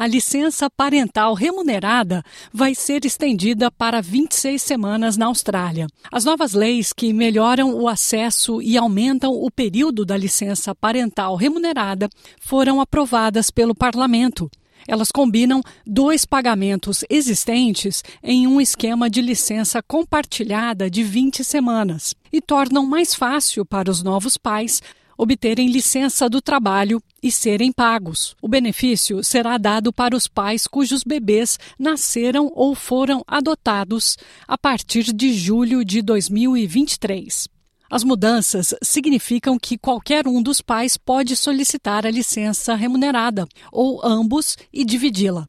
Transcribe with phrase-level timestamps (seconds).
[0.00, 5.88] a licença parental remunerada vai ser estendida para 26 semanas na Austrália.
[6.10, 12.08] As novas leis que melhoram o acesso e aumentam o período da licença parental remunerada
[12.40, 14.50] foram aprovadas pelo parlamento.
[14.88, 22.40] Elas combinam dois pagamentos existentes em um esquema de licença compartilhada de 20 semanas e
[22.40, 24.80] tornam mais fácil para os novos pais
[25.20, 28.34] obterem licença do trabalho e serem pagos.
[28.40, 34.16] O benefício será dado para os pais cujos bebês nasceram ou foram adotados
[34.48, 37.48] a partir de julho de 2023.
[37.90, 44.56] As mudanças significam que qualquer um dos pais pode solicitar a licença remunerada, ou ambos,
[44.72, 45.46] e dividi-la.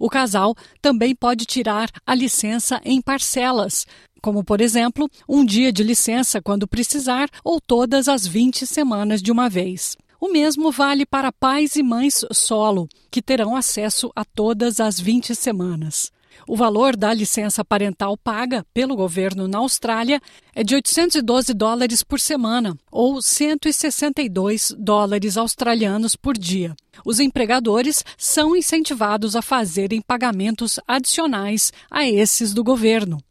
[0.00, 3.86] O casal também pode tirar a licença em parcelas,
[4.22, 9.30] como, por exemplo, um dia de licença quando precisar ou todas as 20 semanas de
[9.30, 9.98] uma vez.
[10.18, 15.34] O mesmo vale para pais e mães solo, que terão acesso a todas as 20
[15.34, 16.10] semanas.
[16.46, 20.20] O valor da licença parental paga pelo governo na Austrália
[20.54, 26.74] é de 812 dólares por semana, ou 162 dólares australianos por dia.
[27.04, 33.22] Os empregadores são incentivados a fazerem pagamentos adicionais a esses do governo.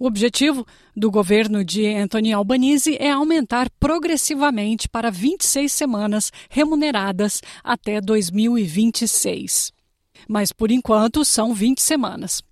[0.00, 8.00] O objetivo do governo de Anthony Albanese é aumentar progressivamente para 26 semanas remuneradas até
[8.00, 9.72] 2026.
[10.28, 12.42] Mas, por enquanto, são 20 semanas.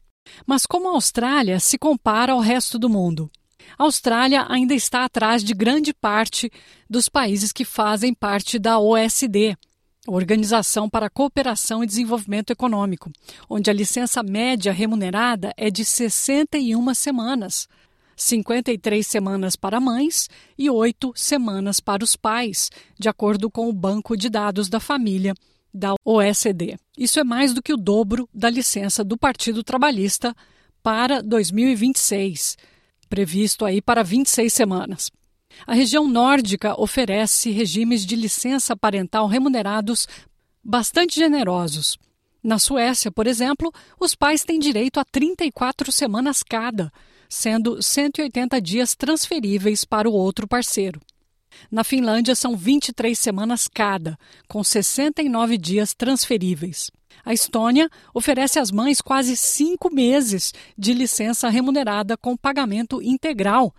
[0.47, 3.31] Mas como a Austrália se compara ao resto do mundo?
[3.79, 6.51] A Austrália ainda está atrás de grande parte
[6.89, 9.57] dos países que fazem parte da OSD,
[10.07, 13.11] Organização para a Cooperação e Desenvolvimento Econômico,
[13.51, 17.69] onde a licença média remunerada é de 61 semanas,
[18.17, 24.17] 53 semanas para mães e 8 semanas para os pais, de acordo com o Banco
[24.17, 25.35] de Dados da Família
[25.77, 26.79] da OECD.
[26.97, 30.35] Isso é mais do que o dobro da licença do Partido Trabalhista
[30.83, 32.57] para 2026,
[33.09, 35.11] previsto aí para 26 semanas.
[35.67, 40.09] A região nórdica oferece regimes de licença parental remunerados
[40.65, 41.99] bastante generosos.
[42.43, 46.93] Na Suécia, por exemplo, os pais têm direito a 34 semanas cada,
[47.29, 51.01] sendo 180 dias transferíveis para o outro parceiro.
[51.71, 54.19] Na Finlândia, são 23 semanas cada,
[54.49, 56.91] com 69 dias transferíveis.
[57.25, 63.75] A Estônia oferece às mães quase cinco meses de licença remunerada com pagamento integral,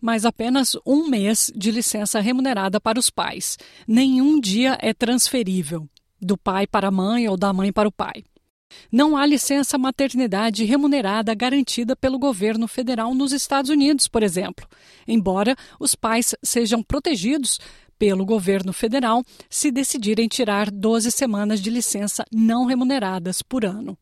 [0.00, 3.58] mas apenas um mês de licença remunerada para os pais.
[3.86, 5.88] Nenhum dia é transferível,
[6.20, 8.24] do pai para a mãe ou da mãe para o pai.
[8.90, 14.66] Não há licença maternidade remunerada garantida pelo governo federal nos Estados Unidos, por exemplo,
[15.06, 17.58] embora os pais sejam protegidos
[17.98, 23.96] pelo governo federal se decidirem tirar 12 semanas de licença não remuneradas por ano.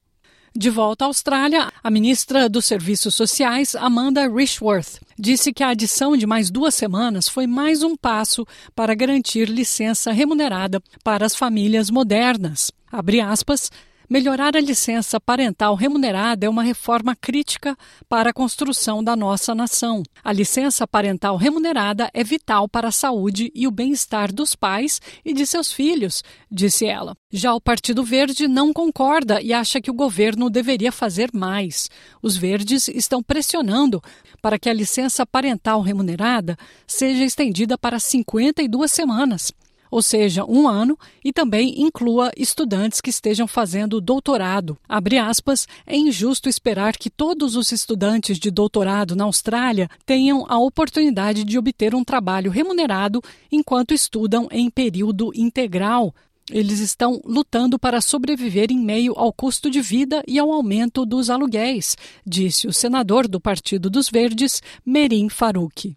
[0.56, 6.16] De volta à Austrália, a ministra dos Serviços Sociais, Amanda Rishworth, disse que a adição
[6.16, 8.44] de mais duas semanas foi mais um passo
[8.74, 12.72] para garantir licença remunerada para as famílias modernas.
[12.90, 13.70] Abre aspas,
[14.12, 17.76] Melhorar a licença parental remunerada é uma reforma crítica
[18.08, 20.02] para a construção da nossa nação.
[20.24, 25.32] A licença parental remunerada é vital para a saúde e o bem-estar dos pais e
[25.32, 27.14] de seus filhos, disse ela.
[27.30, 31.88] Já o Partido Verde não concorda e acha que o governo deveria fazer mais.
[32.20, 34.02] Os verdes estão pressionando
[34.42, 39.52] para que a licença parental remunerada seja estendida para 52 semanas
[39.90, 44.78] ou seja, um ano, e também inclua estudantes que estejam fazendo doutorado.
[44.88, 50.58] Abre aspas, é injusto esperar que todos os estudantes de doutorado na Austrália tenham a
[50.58, 56.14] oportunidade de obter um trabalho remunerado enquanto estudam em período integral,
[56.50, 61.30] eles estão lutando para sobreviver em meio ao custo de vida e ao aumento dos
[61.30, 61.96] aluguéis,
[62.26, 65.96] disse o senador do Partido dos Verdes, Merim Faruqi.